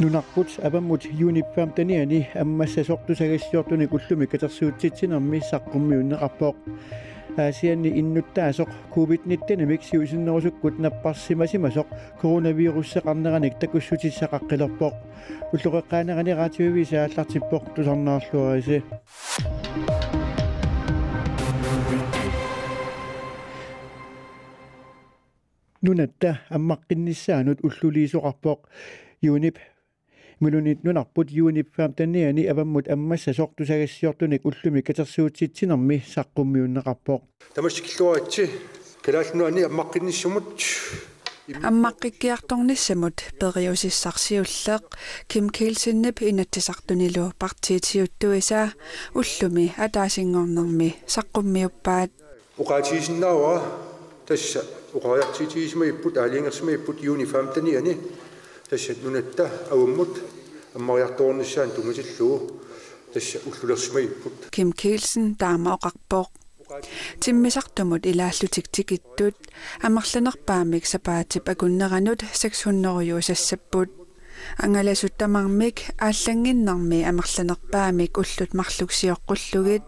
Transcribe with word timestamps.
нунарпут 0.00 0.48
апаммут 0.62 1.04
юниппаам 1.04 1.70
таниани 1.72 2.26
аммассасортусагассиортуни 2.34 3.86
куллуми 3.86 4.26
катерсуутситсинерми 4.26 5.40
саққуммиуннеқарпооқ 5.50 6.56
аасианни 7.36 7.90
иннуттаасоқ 8.00 8.68
ковид-19 8.94 9.82
сиусиннерусуккут 9.90 10.78
наппарсимасимасоқ 10.84 11.86
коронавируссеқарнераник 12.20 13.54
такуссутиссақаққилерпооқ 13.62 14.94
уллуқеққаанерани 15.52 16.32
раатививиса 16.40 16.96
ааллартиппоқ 17.04 17.62
тусарнаарлуариси 17.74 18.82
нунатта 25.85 26.29
аммаққиннissaанут 26.55 27.59
уллулиисоқарпооқ 27.67 28.59
юнип 29.21 29.57
мулунит 30.39 30.83
нунарпут 30.83 31.27
юниппаам 31.31 31.93
танниани 31.93 32.43
аваммут 32.51 32.85
аммассасортусагассиортуник 32.95 34.45
уллуми 34.45 34.81
катерсуутситсинерми 34.81 35.97
саққуммиуннеқарпоқ 36.13 37.21
тамассикиллуаатси 37.55 38.43
калаалнуани 39.05 39.61
аммаққинниссумут 39.69 40.49
аммаққиккиарторниссамут 41.69 43.17
периусиссарсиуллеқ 43.39 44.83
ким 45.27 45.49
килсиннап 45.49 46.17
инатсисартунилу 46.21 47.33
партиитиуттуиса 47.41 48.73
уллуми 49.13 49.65
атаасингорнерми 49.77 50.89
саққуммиуппаат 51.13 52.11
уқаатиисиннаава 54.25 54.27
тасса 54.27 54.65
уқариартиитиисма 54.93 55.85
иппут 55.89 56.17
аалингерсма 56.17 56.73
иппут 56.73 57.01
юнифам 57.01 57.53
таниани 57.53 57.97
тасса 58.69 58.95
нунатта 59.03 59.51
авуммут 59.69 60.21
аммариарторнissaан 60.73 61.71
тунгасиллуу 61.71 62.61
тасса 63.13 63.39
уллулерсима 63.45 64.01
иппут 64.01 64.33
ким 64.51 64.71
килсен 64.73 65.35
таамаоқарпооқ 65.35 66.29
тиммисартумут 67.19 68.05
илааллутиктикиттут 68.05 69.35
амерланерпаамик 69.81 70.85
сапаатип 70.85 71.49
акуннеранут 71.49 72.23
600 72.33 73.03
юусассаппут 73.03 74.04
ангаласуттамармик 74.57 75.77
ааллангиннарми 75.97 77.03
амерланерпаамик 77.03 78.17
уллут 78.17 78.51
марлуксиоққуллугит 78.53 79.83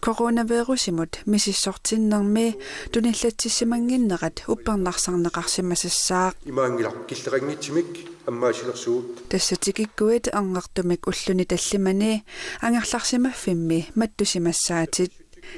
коронавирусимут 0.00 1.20
мисиссортиннэрми 1.26 2.56
туниллатсиссимангиннерат 2.92 4.36
уппернарсарнеқарсимасассаақ 4.52 6.34
имаангилар 6.44 6.94
киллерангитсимик 7.08 7.86
аммаасилерсуут. 8.26 9.28
Тассатикиккуит 9.28 10.28
ангартумик 10.32 11.06
уллуни 11.06 11.44
таллимани 11.44 12.24
ангерларсимаффимми 12.60 13.88
маттусимассаатит. 13.94 15.12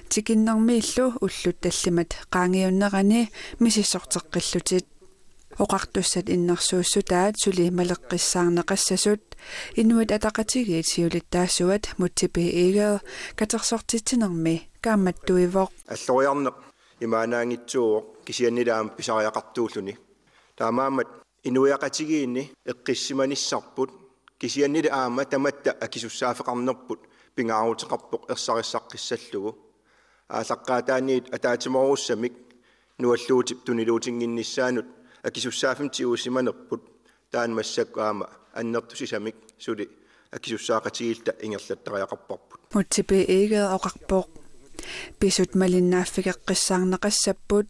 Тикиннэрмииллу 0.08 1.14
уллут 1.20 1.60
таллимат 1.60 2.16
qaangiunnerani 2.30 3.28
мисиссортеққиллутит 3.60 4.86
оқартуссат 5.58 6.27
иннэрсууссутаат 6.34 7.34
сули 7.38 7.70
малеққиссаарнеқассасут 7.70 9.22
инуит 9.80 10.10
атақатигиит 10.16 10.86
сиулиттаассуат 10.92 11.84
мутсипи 11.98 12.42
иигаа 12.62 13.00
катерсортитсинерми 13.38 14.56
кааматтуивоқ. 14.84 15.70
Аллориарнеқ 15.94 16.56
имаанаангитсуо 17.05 18.05
кисианнилаам 18.27 18.91
писариақартууллуни 18.97 19.94
таамаамат 20.56 21.08
инуяқатигиинни 21.48 22.50
эққиссиманиссарпут 22.72 23.91
кисианнила 24.38 24.91
аама 24.92 25.25
таматта 25.25 25.71
акисуссаафеқарнерпут 25.84 27.00
пингаарутеқарпоқ 27.36 28.22
ерсариссаққиссаллугу 28.32 29.50
аалаққаатааниит 30.28 31.32
атаатиморуссамик 31.36 32.34
нуаллуутип 32.98 33.65
тунилуутингиннissaанут 33.65 34.86
акисуссаафим 35.28 35.88
тиусиманерпут 35.90 36.82
таан 37.30 37.54
массаккаама 37.54 38.28
аннертусисамик 38.52 39.36
сули 39.58 39.88
акисуссаақатигилта 40.36 41.32
ингерлаттариақарпарпут 41.44 42.60
мутсипи 42.74 43.18
иигаа 43.36 43.66
оқарпооқ 43.76 44.28
писут 45.18 45.50
малиннааффигеққиссаарнеқассаппут 45.60 47.66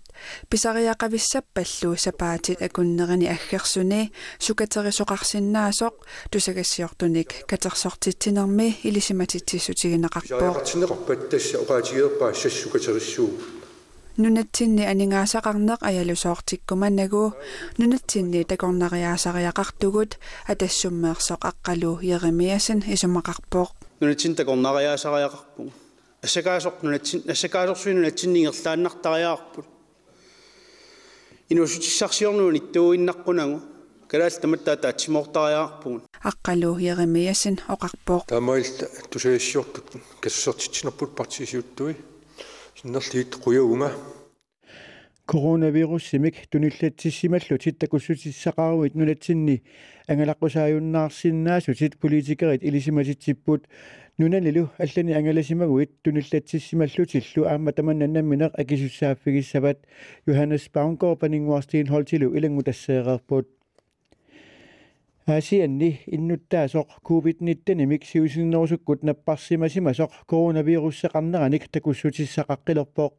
писариақависсаппаллу 0.50 1.90
сапаатит 2.04 2.58
акуннерини 2.66 3.26
аггерсуни 3.36 4.02
сукатерисоқарсиннаасоқ 4.44 5.94
тусагассиортуник 6.30 7.30
катерсортитсинерми 7.50 8.68
илисиматитсиссутигинеқарпоо 8.88 10.52
тариақатинеқарпат 14.17 14.19
тасса 14.19 14.19
оqaатигерпаа 14.19 14.19
сассукатериссуу 14.19 14.19
нунатсинни 14.19 14.83
анингаасақарнеқ 14.83 15.79
аялусоортиккуманагу 15.89 17.33
нунатсинни 17.79 18.43
такорнариаасариақартугут 18.43 20.11
атассуммеерсоқ 20.51 21.41
аққалу 21.51 21.91
еремиасен 22.03 22.79
исумақарпооқ 22.95 23.71
нунатсин 24.01 24.35
такорнариаасариақарпуг 24.35 25.71
ассакаасоқ 26.25 26.75
нунатсин 26.83 27.19
ассакаасорсуи 27.33 27.93
нунатсиннингерлааннартариаарпут 27.93 29.65
инусутиссарсиорнуун 31.49 32.55
иттууиннаққунагу 32.59 33.57
калаал 34.11 34.35
таматтаа 34.43 34.75
таатсимоортариаарпугун 34.83 36.03
аққалу 36.31 36.75
еремиасен 36.91 37.55
оқарпооқ 37.73 38.27
таамаилта 38.27 38.85
тусагассиортут 39.11 39.87
кассертитсинерпут 40.19 41.15
партисиуттуи 41.15 41.95
синнерлиит 42.83 43.35
қуяунга 43.43 43.91
коронавируссимик 45.29 46.35
туниллатсиссималлутит 46.49 47.77
такуссутиссақаруит 47.77 48.95
нунатсинни 48.95 49.63
ангалаққусааюннаарсиннаасутит 50.07 51.99
политикерит 51.99 52.63
илисиматитсиппут 52.63 53.67
нуналилу 54.17 54.71
аллани 54.79 55.13
ангаласимагуит 55.13 56.01
туниллатсиссималлутиллу 56.01 57.45
аама 57.45 57.71
таманнаннамминеқ 57.73 58.55
акисуссааффигиссават 58.55 59.85
Johannes 60.25 60.65
Baumgård 60.73 61.17
панингуарстиин 61.17 61.87
холтилу 61.87 62.35
илангу 62.35 62.63
тассеэқарпут 62.63 63.47
аасианни 65.27 66.01
иннуттаасоқ 66.15 66.87
covid-19 67.07 68.03
сиусиннерусуккут 68.11 69.03
наппарсимасимасоқ 69.03 70.11
коронавируссеқарнераник 70.31 71.63
такуссутиссақаққилерпоқ 71.73 73.13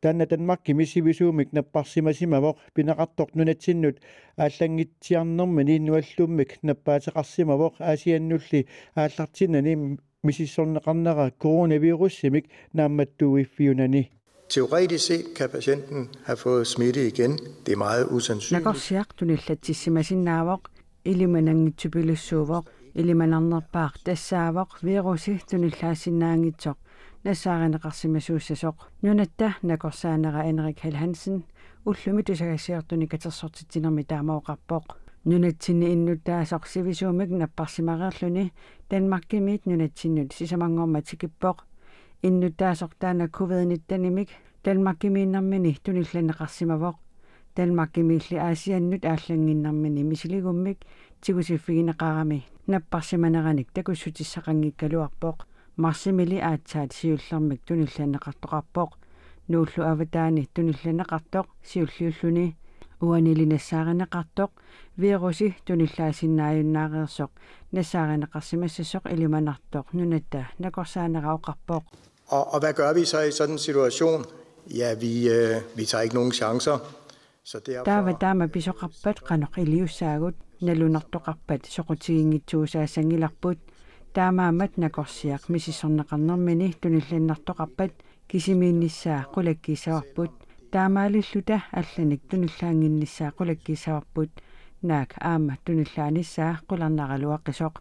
таанна 0.00 0.26
танмарки 0.26 0.72
мисивисуумик 0.72 1.48
наппарсимасимавоқ 1.52 2.56
пинеқартоқ 2.74 3.28
нунатсиннут 3.34 3.96
ааллангитсиарнэрмани 4.36 5.78
нуаллуммик 5.86 6.50
наппаатеқарсимавоқ 6.68 7.74
аасианнулли 7.78 8.66
ааллартиннани 8.94 9.98
мисиссорнеқарнера 10.26 11.32
коронавируссимик 11.42 12.44
наамматтууиффиунани 12.72 14.10
Teoretisk 14.48 15.06
set 15.06 15.34
kan 15.34 15.50
patienten 15.50 16.08
have 16.24 16.36
fået 16.36 16.66
smitte 16.66 17.06
igen. 17.06 17.38
Det 17.66 17.72
er 17.72 17.76
meget 17.76 18.06
usandsynligt. 18.10 18.64
Nakosiaq 18.64 19.08
tunillatissимасиннаавоқ 19.18 20.60
илиманангитсупилуссуувоқ 21.10 22.64
илиманарнерпаақ 23.00 23.94
тассаавоқ 24.06 24.70
вируси 24.86 25.32
туниллаассиннаангитсоқ 25.48 26.76
нассааринеқарсимасууссасоқ 27.26 28.76
нунатта 29.02 29.48
накорсаанера 29.62 30.40
Энрик 30.50 30.78
Хелхансен 30.82 31.44
уллуми 31.88 32.22
тусагассиартуни 32.22 33.06
катерсортитсинерми 33.12 34.02
таамаоқарпоқ 34.10 34.84
нунатсинни 35.28 35.86
иннуттаасоқ 35.94 36.62
сивисуумик 36.72 37.30
наппарсимареерлүни 37.30 38.52
данмаркимиит 38.90 39.66
нунатсиннут 39.66 40.32
сисамангорматикиппоқ 40.38 41.56
иннуттаасоқ 42.28 42.92
таана 43.00 43.26
covid-19-нимик 43.36 44.28
данмаркимииннэрмини 44.64 45.72
тунилланеқарсимавоқ 45.84 46.96
данмаркимиилли 47.56 48.36
аасианнут 48.36 49.04
ааллангиннэрмини 49.04 50.02
мисилигуммик 50.02 50.78
тигусиффигинеқарами 51.22 52.44
наппарсиманераник 52.66 53.68
такуссутиссақангиккалуарпоқ 53.76 55.36
марсимили 55.76 56.38
аатсаат 56.50 56.92
сиуллермик 56.92 57.60
тунилланеқартоқарпоқ 57.68 58.90
нууллу 59.48 59.82
аватаани 59.92 60.48
тунилланеқартоқ 60.54 61.46
сиуллиуллуни 61.70 62.56
уанилинассааринеқартоқ 63.06 64.50
вируси 65.00 65.48
туниллаасиннааюннаареерсоқ 65.66 67.30
нассааринеқарсимассасоқ 67.76 69.04
илиманартоқ 69.14 69.86
нунатта 69.96 70.40
накорсаанераоқарпоқ 70.62 71.84
Og, 72.28 72.52
og 72.52 72.58
hvad 72.60 72.74
gør 72.74 72.92
vi 72.92 73.04
så 73.04 73.20
i 73.20 73.30
sådan 73.30 73.54
en 73.54 73.58
situation? 73.58 74.24
ja, 74.70 74.94
vi, 74.94 75.28
øh, 75.28 75.56
vi 75.74 75.84
tager 75.84 76.02
ikke 76.02 76.14
nogen 76.14 76.32
chancer. 76.32 76.78
Så 77.43 77.59
derfor... 77.59 77.85
таава 77.85 78.13
таама 78.13 78.45
писоқарпат 78.47 79.17
қаноқ 79.27 79.53
илиуссаагут 79.63 80.35
налунартоқарпат 80.61 81.61
соқутигингитсуусаассангиларпут 81.75 83.59
таамаамат 84.15 84.71
накорсиақ 84.83 85.43
мисисорнеқарнэрмини 85.53 86.67
тунилланнартоқарпат 86.81 87.93
кисимиинниссаа 88.29 89.27
қулаккисаварпут 89.33 90.31
таамаалиллута 90.73 91.57
алланик 91.79 92.21
туниллаангинниссаа 92.29 93.29
қулаккисаварпут 93.37 94.31
наак 94.89 95.11
аама 95.31 95.53
туниллааниссаа 95.65 96.53
қуларнаралуаққисоқ 96.69 97.73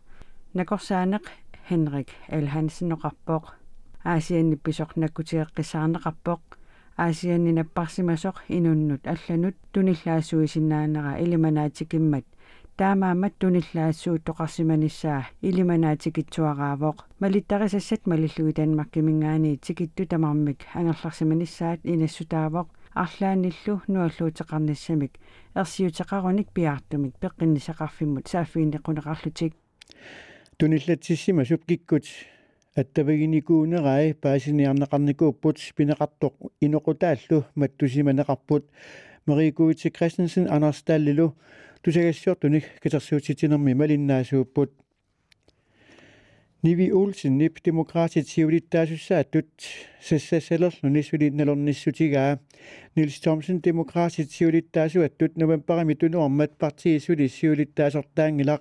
накорсаанеқ 0.59 1.25
Henrik 1.71 2.11
L 2.45 2.47
Hansen 2.55 2.89
noqarpoq 2.91 3.45
аасианнипписоқ 4.13 4.91
наккутиэққисаарнеқарпоқ 5.01 6.41
аасианнинаппарсимасоқ 6.97 8.37
инуннут 8.49 9.07
алланут 9.07 9.57
туниллаассуисиннаанера 9.73 11.19
илиманаатикиммат 11.23 12.25
таамаамат 12.77 13.35
туниллаассуут 13.39 14.25
тоқарсиманиссаа 14.29 15.23
илиманаатикитсуараавоқ 15.49 16.97
малиттарисассат 17.21 18.07
малиллуги 18.07 18.53
танмаркимингаани 18.59 19.57
тикитту 19.65 20.07
тамармик 20.07 20.61
ангерларсиманиссаат 20.75 21.81
инассутаавоқ 21.85 22.69
арлааниллу 22.95 23.75
нуаллуутеқарниссамик 23.93 25.13
ерсиутеқаруник 25.55 26.49
пиаартумик 26.57 27.15
пеққиннисақарфиммут 27.23 28.29
сааффиинеқунеқарлутик 28.33 29.53
туниллатсиссима 30.59 31.45
супкиккут 31.45 32.05
аттавагиникуунерай 32.77 34.15
паасиниарнеқарникууппут 34.15 35.57
пинеқартоқ 35.77 36.35
иноқутааллу 36.61 37.45
маттусиманеқарпут 37.55 38.65
мерикуити 39.27 39.91
кристенсен 39.91 40.47
анерс 40.49 40.83
тааллилу 40.83 41.35
тусагассуортуник 41.83 42.65
катерсуутитинерми 42.83 43.75
малиннаасууппут 43.75 44.71
Nivi 46.63 46.93
Olsen, 46.93 47.39
nip 47.39 47.65
demokrati 47.65 48.23
teorit, 48.23 48.73
der 48.73 48.85
synes 48.85 49.11
at 49.11 49.33
dødt, 49.35 49.63
sæsse 50.01 50.41
sellers, 50.41 50.83
når 50.83 50.91
nisvilit, 50.91 51.35
når 51.35 51.55
nisutiga. 51.55 52.37
Nils 52.97 53.21
Thomsen, 53.21 53.61
demokrati 53.61 54.25
teorit, 54.25 54.75
der 54.75 54.89
synes 54.89 55.05
at 55.05 55.21
dødt, 55.21 55.37
når 55.37 55.47
man 55.47 55.61
bare 55.61 55.85
mit 55.85 56.15
om, 56.15 56.41
at 56.41 56.51
partiet 56.61 57.03
synes, 57.03 57.21
at 57.21 57.41
teorit, 57.41 57.77
der 57.77 57.91
synes, 57.91 58.07
der 58.17 58.27
engelak. 58.27 58.61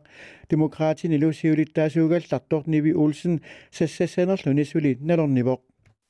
Demokrati 0.52 1.08
nilo 1.08 1.32
teorit, 1.32 1.76
der 1.76 1.90
synes, 1.90 2.14
at 2.14 2.24
starter 2.24 2.62
Nivi 2.66 2.94
Olsen, 2.94 3.40
sæsse 3.72 4.08
sellers, 4.08 4.46
når 4.46 4.54
nisvilit, 4.54 5.02
når 5.02 5.28
nivok. 5.28 5.62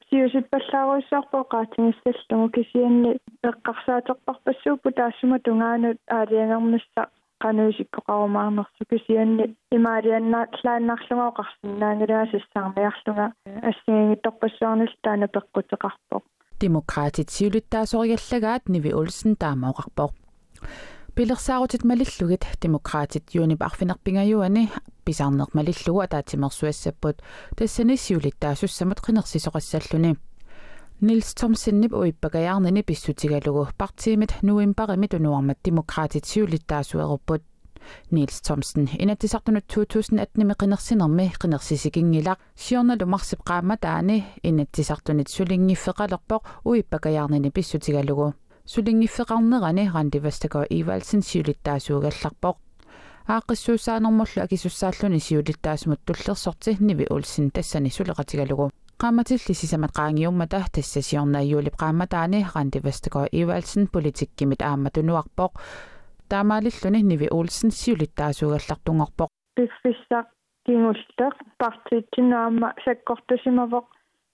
Siusit 0.10 0.46
pallaaruissaarpo 0.54 1.40
qaatimissallugu 1.54 2.48
kisianni 2.56 3.12
eqqarsaatoqparpassuupu 3.50 4.90
taassumatungaanut 5.00 6.00
aaliangermissa 6.18 7.04
qanuysikkoqarumаарnersu 7.44 8.84
kisianni 8.92 9.46
имаалианнааллааннарлугаа 9.78 11.32
qarsinnaanгалаасиссаармиарлунга 11.40 13.28
ассигингитторпассуарнил 13.70 14.94
таана 15.04 15.28
пеққутеқарпоқ 15.36 16.24
демократит 16.62 17.30
сиулиттаасориаллагаат 17.36 18.64
ниви 18.74 18.92
улсен 19.02 19.36
таамаоқарпоқ 19.44 20.12
пилерсаарутит 21.16 21.84
малиллугит 21.84 22.44
демократит 22.62 23.26
юнип 23.34 23.62
арфинерпингаюани 23.64 24.70
писаарнеқ 25.06 25.50
малиллугу 25.54 26.00
атаатимерсуассаппут 26.02 27.18
тассани 27.58 27.96
сиулиттаасуссамат 27.98 29.00
қинерсисоқассаллуни 29.06 30.18
Nils 31.02 31.34
Thomsenniп 31.34 31.94
уиппагаяарнини 31.94 32.82
писсутигалугу 32.84 33.70
партиимит 33.78 34.34
нуимпаримит 34.42 35.14
унуармат 35.14 35.58
демократит 35.64 36.26
сиулиттаасуеруппут 36.26 37.42
Nils 38.12 38.42
Thomsen 38.44 38.90
инатисартунут 39.00 39.64
2018 39.74 40.58
qinерсинерми 40.60 41.32
qinерсисикингилақ 41.40 42.38
сиорналу 42.54 43.06
марсип 43.08 43.40
qaama 43.48 43.78
таани 43.80 44.26
инатсисартунит 44.44 45.30
сулингиффеқалерпоқ 45.30 46.42
уиппагаяарнини 46.66 47.50
писсутигалугу 47.50 48.34
сулингиффеқарнерани 48.66 49.90
рандивастако 49.94 50.66
ивалсен 50.70 51.22
сиулиттаасуугалларпоқ 51.22 52.56
ааққиссуусаанермуллу 53.26 54.44
акисуссааллуни 54.44 55.20
сиулиттаасмут 55.20 56.04
туллерсорти 56.04 56.76
ниви 56.82 57.08
улсин 57.10 57.52
тассани 57.52 57.90
сулеқатигалугу 57.90 58.72
qaamatillisissamat 59.02 59.92
qaangiummata 59.98 60.60
tassasiornaayuulip 60.76 61.76
qaamataani 61.84 62.40
randivastako 62.56 63.20
ivalsen 63.42 63.88
politikkimit 63.94 64.62
aammatunuarpoq 64.70 65.54
таамаалиллуни 66.30 67.02
ниви 67.12 67.28
уулсен 67.38 67.72
сиулиттаасуугаллартунгорпоқ 67.80 69.30
пиффиссақ 69.60 70.28
кингуллеқ 70.66 71.36
партиитсинаама 71.62 72.70
саккортусимавоқ 72.86 73.86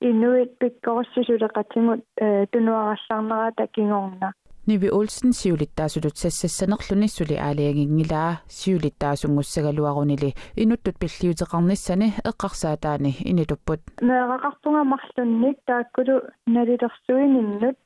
инуит 0.10 0.52
пиккориссисулеқатингут 0.60 2.04
тунуараллаарнерата 2.52 3.68
кингорна 3.76 4.30
Nivi 4.68 4.90
Olsen 4.92 5.34
siulittaasulut 5.34 6.16
sassassanerluni 6.16 7.08
suli 7.08 7.38
aaliangiнгилаа 7.40 8.36
siulittaasuнгуссагалуарунили 8.48 10.34
инуттут 10.58 10.96
пиллиутеқарниссани 11.02 12.08
эққарсаатаани 12.30 13.12
инитуппут 13.30 13.82
неэрақартунга 14.02 14.84
марлунник 14.94 15.58
тааккулу 15.68 16.16
налилерсуининнут 16.48 17.78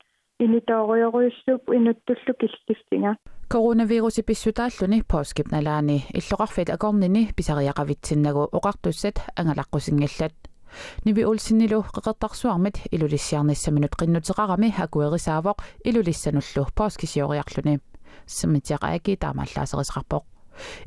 инитоориориуссууп 0.44 1.62
инуттуллу 1.78 2.32
киллифтинга 2.40 3.16
коронавируси 3.52 4.22
писсутааллуни 4.22 5.02
пооскипналаани 5.02 6.04
иллоқарфит 6.18 6.70
акорнини 6.76 7.28
писариақавитсиннагу 7.36 8.48
оқартуссат 8.58 9.16
ангалаққусингаллат 9.36 10.32
Nivi 11.04 11.24
ulsinnilu 11.26 11.82
qeqertarsuarmit 11.94 12.82
ilulissarnissaminut 12.92 13.94
qinnutеqarami 14.00 14.72
akuerissaavoq 14.84 15.62
ilulисsanullu 15.84 16.66
pooskisioriarluni 16.78 17.78
simmitiaqaaki 18.26 19.16
taamaallaaseriqarpoq 19.24 20.24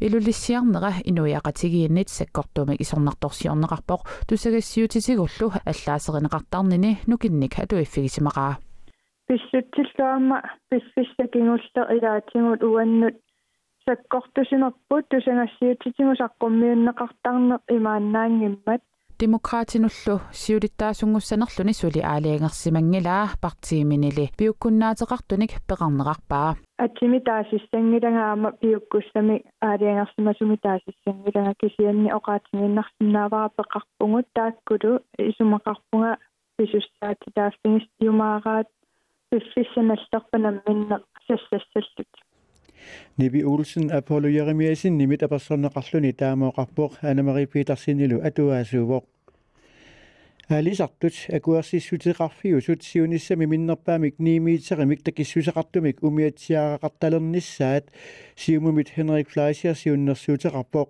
илулиссиарнера 0.05 0.91
инуяqatigiinnit 1.09 2.09
sakkortumik 2.17 2.81
isornartorsiorneqarpoq 2.85 4.01
tusagassiutitigullu 4.27 5.47
аллаасеринеqartarnini 5.71 6.91
nukинник 7.07 7.59
атуиффигисимақаа 7.63 8.53
писсутсиллуама 9.27 10.37
писсиссакингулле 10.69 11.81
илаатингут 11.97 12.63
уаннут. 12.63 13.15
Саккортусимаппут 13.85 15.09
тусангассиутитигу 15.09 16.13
саққуммиуннеқартарнеқ 16.21 17.61
имааннаангиммат 17.77 18.81
демократинуллу 19.23 20.15
сиулиттаасунгуссанерлүни 20.41 21.73
сули 21.79 22.01
аалиангерсимангилаа 22.11 23.39
партииминили. 23.43 24.25
Пиуккуннаатеқартуник 24.39 25.51
пеқарнеқарпаа 25.69 26.49
атими 26.85 27.19
таасиссангилангаама 27.29 28.51
пиуккуссами 28.61 29.35
аалиангерсимасуми 29.61 30.57
таасиссангиланга 30.65 31.53
кисианни 31.61 32.09
оqaатингиннарсинаавара 32.17 33.51
пеқарпугут 33.59 34.27
тааккулу 34.37 34.91
исумақарпунга 35.29 36.11
писуссаати 36.57 37.27
тааффингис 37.35 37.87
юмаараат 38.11 38.67
писсисsaналлерпанамминне 39.29 40.97
сассассаллут. 41.27 42.11
Nivi 43.17 43.45
Olsen 43.45 43.87
Apollo 43.99 44.29
Jeremiasin 44.37 44.97
nimit 44.97 45.23
apersorneqarluni 45.23 46.13
taamooqarpoq 46.21 46.91
Anna-Marie 47.09 47.47
Petersinilu 47.53 48.17
atuaasuuvoq 48.27 49.03
Alisartut 50.50 51.16
akuersissutiqarfiusut 51.36 52.80
siunissami 52.82 53.46
minnerpaamik 53.52 54.14
niimiitseqimik 54.18 55.02
takissuseqartumik 55.04 56.00
umiatsiaaqartalernissaat 56.08 57.90
siumumit 58.44 58.94
Henrik 58.96 59.28
Fleischer 59.28 59.76
siunnersuuteqarpoq 59.76 60.88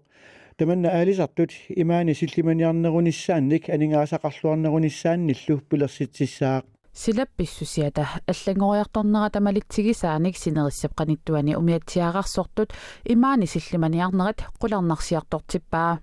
tamanna 0.58 0.94
aalisartut 0.98 1.52
imaani 1.84 2.14
sillimaniarnerunissaannik 2.20 3.70
aningaasaqarluarnerunissaannillu 3.74 5.60
pilersitsisaaq 5.68 6.64
силапписсусиата 6.98 8.06
аллагориарторнера 8.32 9.30
тамалитсигисааник 9.30 10.36
синериссап 10.36 10.94
каниттуани 10.98 11.54
умиатсиаарарсортут 11.56 12.74
имаани 13.14 13.46
силлиманиарнерат 13.46 14.42
qulарнарсиартортиппаа 14.60 15.98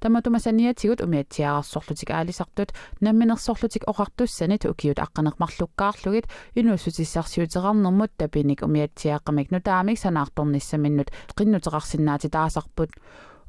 таматумасаниатигут 0.00 1.00
умиатсиаарсорлутик 1.00 2.10
аалисартут 2.10 2.74
намминерсорлутик 3.00 3.84
оқартуссанит 3.84 4.64
укиут 4.66 4.98
аққанеқмарлуккаарлугит 4.98 6.26
инуссутиссарсиутерарнэрмут 6.54 8.10
тапиник 8.16 8.60
умиатсиааққамик 8.62 9.48
нутаамик 9.50 9.98
санаарторниссаминнут 9.98 11.08
қиннутерарсинаати 11.36 12.28
таасарпут 12.28 12.90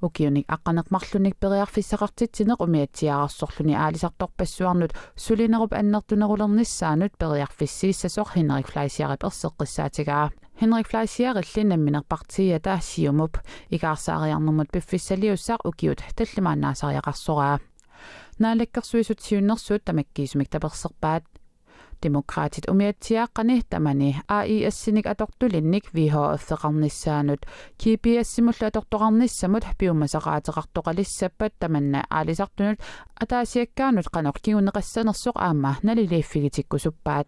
укиуник 0.02 0.48
аққанеқмарлуник 0.48 1.36
периарфиссақартитсинеқ 1.44 2.60
умиатсиаарсорлуни 2.64 3.76
аалисарторпассуарнут 3.76 4.92
сулинеруп 5.16 5.74
аннертунерулерниссаанут 5.74 7.18
периарфиссииссасор 7.18 8.28
хинерик 8.34 8.68
флайсиарип 8.72 9.24
ерсеққиссаатигаа 9.24 10.32
Henrik 10.62 10.88
Fleisierit 10.88 11.56
linnammineq 11.56 12.06
partia 12.10 12.60
taassiumup 12.60 13.38
ikaarsaariarnermut 13.72 14.72
piffissaliussaq 14.72 15.66
ukiut 15.68 16.04
tallimaannaasariaqarsoraa 16.16 17.58
naalakkersuisutsiunnersuut 18.40 19.86
tamakkiisumik 19.86 20.50
taperserpaat 20.50 21.26
demokraatit 22.04 22.70
umiatsiaaqqani 22.72 23.62
tamani 23.70 24.10
at 24.28 24.48
sinik 24.74 25.08
atortulinnik 25.08 25.86
VHF-eqarnissaanut 25.96 27.46
KPS-simulla 27.84 28.72
atortoqarnissamut 28.72 29.66
piumasaqaateqartoqalissappat 29.78 31.54
tamanna 31.60 32.04
aalisartunut 32.10 32.80
ataasiakkaanut 33.24 34.12
qanorkiuneqassanersoq 34.14 35.38
aamma 35.48 35.76
naliliiffigitikkusuppaat 35.84 37.28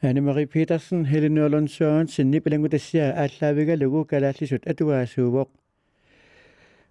Anne-Marie 0.00 0.46
Petersen, 0.46 1.04
Helle 1.04 1.28
Nørlund 1.28 1.68
Sørensen, 1.68 2.30
Nibelangudasia, 2.30 3.12
Atlaviga, 3.22 3.74
Lugu, 3.74 4.04
Galatlisut, 4.04 4.60
Atuasuvok. 4.66 5.50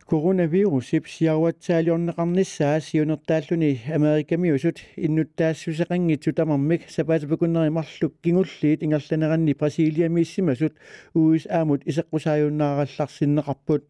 Coronavirus, 0.07 0.93
Ipsiawatsaljonneqarnissaa, 0.93 2.79
Siunertaalluni, 2.79 3.81
Amerikamiusut, 3.95 4.79
Innuttaassuseqanngitsut 4.97 6.39
amarmik, 6.39 6.89
Sapaatapakunerimarluk, 6.91 8.13
Kingulliit, 8.23 8.83
Ingerlaneranni, 8.83 9.53
Brasiliamiissimasut, 9.53 10.73
USAmut, 11.15 11.81
Iseqqusaajunnaagallarsinneqarput. 11.87 13.81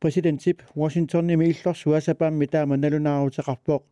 Præsident 0.00 0.40
Tip, 0.40 0.62
Washington, 0.76 1.30
Emil 1.30 1.56
Lorsua, 1.64 2.00
Sabam, 2.00 2.32
Midam, 2.32 2.68
Nalunaru, 2.68 3.30
Terrapok. 3.30 3.84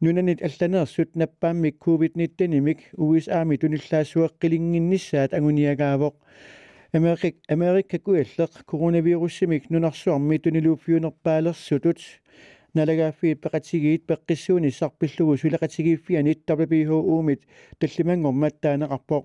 нунанит 0.00 0.42
алланеерсут 0.42 1.14
наппааммик 1.14 1.76
covid-19 1.84 2.56
имик 2.56 2.78
USA-ми 2.96 3.56
туниллаассуэққилингиннissaат 3.56 5.34
агуниагаавоқ 5.34 6.14
Америк 6.92 7.36
Америка 7.48 7.98
куиллеқ 7.98 8.64
коронавируссимик 8.66 9.70
нунарсуарми 9.70 10.38
тунилууффиунерпаалерсутут 10.38 11.98
налагааффиит 12.74 13.40
пеқатигиит 13.40 14.06
пеққиссууни 14.06 14.70
сарпиллугу 14.70 15.36
сулеқатигииффианит 15.36 16.48
WHO 16.48 16.98
умит 17.16 17.42
таллимангормат 17.78 18.54
таанеқарпоқ 18.60 19.24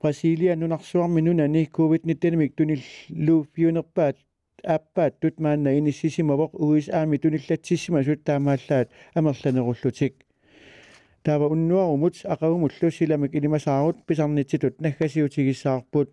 Брасилия 0.00 0.56
нунарсуарми 0.56 1.20
нунани 1.20 1.68
covid-19 1.72 2.34
имик 2.34 2.54
туниллууффиунерпаат 2.56 4.16
ааппаат 4.64 5.20
тут 5.20 5.40
маанна 5.40 5.70
иниссисимавоқ 5.78 6.50
USA-ми 6.54 7.18
туниллатсиссимасут 7.18 8.24
таамааллаат 8.24 8.88
амерланеруллутик 9.14 10.14
таава 11.22 11.46
уннуарумут 11.54 12.14
ақагумуллу 12.24 12.90
силамик 12.90 13.34
илимасаарут 13.34 13.96
писарнитситут 14.06 14.80
наггасиутигиссаарпут 14.80 16.08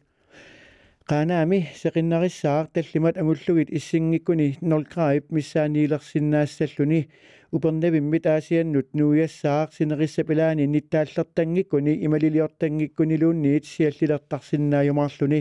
qanaami 1.09 1.61
seqinnarissaaq 1.81 2.67
tallimat 2.75 3.17
angulluгит 3.21 3.71
иссингиккуни 3.79 4.49
0 4.61 4.85
граип 4.93 5.25
миссааниилерсиннаассаллуни 5.37 7.09
упернавиммит 7.51 8.27
аасианнут 8.27 8.89
нуяссаақ 8.93 9.69
синериссапилаани 9.77 10.67
ниттааллертангиккуни 10.75 11.93
ималилиортангиккунилуунниит 12.05 13.65
сиаллилертарсиннааюмаарлуни 13.73 15.41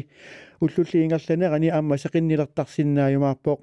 уллуллиингерланерани 0.63 1.67
аама 1.77 1.95
сеқиннилертарсиннааюмаарпоқ 2.03 3.59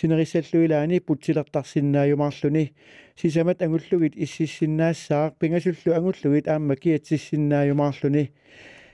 синериссаллуилаани 0.00 1.00
путсилертарсиннааюмаарлуни 1.06 2.64
сисамат 3.20 3.62
ангуллугит 3.62 4.14
иссиссиннаассаақ 4.24 5.32
пингасуллу 5.40 5.90
ангуллугит 5.98 6.46
аама 6.46 6.76
киатсиссиннааюмаарлуни 6.76 8.30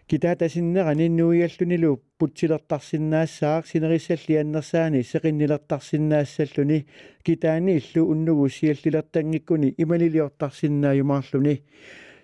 китаатасиннерани 0.09 1.07
нуиаллунилу 1.09 1.91
путсилертарсиннаассаақ 2.19 3.63
синерисаллианнерсаани 3.71 5.01
сеқиннилертарсиннаассаллуни 5.11 6.85
китаани 7.25 7.71
иллу 7.79 8.01
уннугу 8.11 8.49
сиаллилертангиккуни 8.49 9.75
ималилиортарсиннааюмаарлуни 9.83 11.55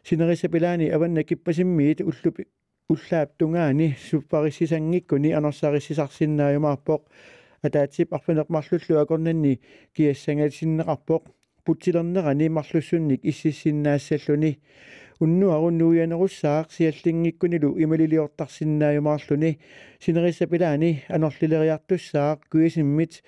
синерисапилаани 0.07 0.89
аванна 0.95 1.23
киппасиммиит 1.23 2.01
уллупи 2.01 2.43
уллаап 2.89 3.29
тунгаани 3.37 3.95
суппариссисангиккуни 4.09 5.29
анерсариссисарсиннааюмаарпоқ 5.39 7.01
атаатсип 7.67 8.13
арфанеқмарлуллу 8.13 9.01
акорнанни 9.03 9.59
киассангалсиннеқарпоқ 9.95 11.23
путсилернерани 11.65 12.49
марлуссунник 12.49 13.21
иссиссиннаассаллуни 13.23 14.59
уннуаруннуианерусsaaq 15.20 16.70
сиаллингиккунилу 16.72 17.78
ималилиортарсиннааюмаарлуни 17.78 19.58
синериссапилаани 20.00 21.02
анерлилериартуссаақ 21.08 22.38
куисиммит 22.50 23.22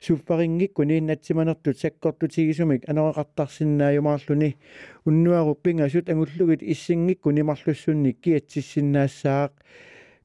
суппарингиккуни 0.00 1.00
натсиманертут 1.00 1.78
саккортутигисумик 1.78 2.82
анереқартарсиннааюмаарлуни 2.90 4.56
уннуаруппингасут 5.06 6.10
агуллугит 6.10 6.62
иссингиккуни 6.62 7.42
марлуссунник 7.42 8.20
киатсиссиннаассаақ 8.20 9.52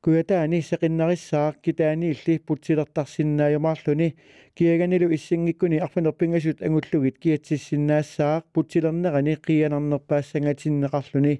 куятаани 0.06 0.60
сеқиннарissаақ 0.70 1.54
китаани 1.64 2.06
илли 2.12 2.34
путсилертарсиннааюмаарлуни 2.46 4.08
киаганилу 4.56 5.06
иссингиккуни 5.16 5.78
арфанерпингасут 5.86 6.58
агуллугит 6.66 7.16
киатсиссиннаассаақ 7.22 8.42
путсилернерани 8.54 9.34
қианарнерпаассангатиннеқарлуни 9.46 11.34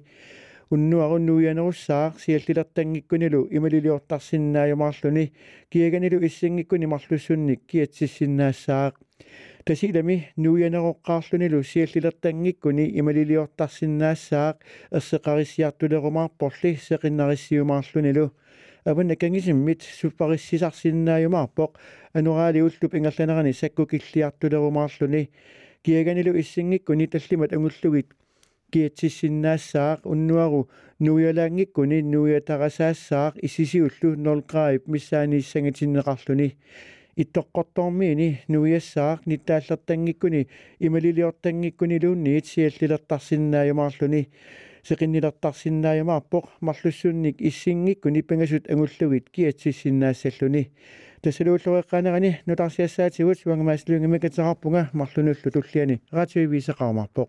уннуаруннуианерусsaaq 0.73 2.13
сиаллилертангиккунилу 2.23 3.41
ималилиортарсиннааюмаарлуни 3.57 5.25
киаганилу 5.71 6.17
иссингиккуни 6.27 6.85
марлуссунник 6.93 7.61
киатсиссиннаассаақ 7.69 8.93
тасилами 9.65 10.15
нуианероққаарлунилу 10.43 11.59
сиаллилертангиккуни 11.71 12.85
ималилиортарсиннаассаақ 12.99 14.55
ерсеқариссиартулерумаарпорли 14.97 16.71
сеқиннариссиумаарлунилу 16.87 18.25
аванна 18.87 19.15
кангисиммит 19.15 19.81
суппариссисарсиннааюмаарпоқ 19.99 21.71
анураалиуллуп 22.13 22.93
ингерланерани 22.93 23.53
саккукиллиартулерумаарлуни 23.53 25.29
киаганилу 25.83 26.37
иссингиккуни 26.41 27.07
таллимат 27.07 27.53
ангуллугит 27.53 28.07
киатсиссиннаассаақ 28.73 29.99
уннуару 30.11 30.61
нуиалаангиккуни 31.05 31.99
нуиатарасаассаақ 32.13 33.33
исисиуллу 33.47 34.09
0 34.15 34.41
граип 34.51 34.83
миссаанииссангатиннеқарлуни 34.93 36.47
иттоққортормиини 37.21 38.29
нуиассаақ 38.53 39.19
ниттааллертангиккуни 39.29 40.47
ималилиортангиккуни 40.85 41.97
луунни 42.03 42.37
итсиаллилертарсиннааюмаарлуни 42.39 44.21
сеқиннилертарсиннааюмаарпоқ 44.86 46.44
марлуссунник 46.60 47.40
иссингиккуни 47.40 48.22
пангасут 48.22 48.70
агуллугит 48.70 49.30
киатсиссиннаассаллуни 49.30 50.70
тассалууллуэққанерани 51.22 52.38
нутарсиассаатигут 52.46 53.38
суангамааслунгимакатерарпунга 53.40 54.90
марлунуллу 54.92 55.50
туллиани 55.54 56.00
ратиуивисақармарпоқ 56.12 57.28